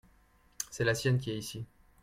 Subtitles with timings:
[0.71, 1.63] c'est la sienne qui est ici.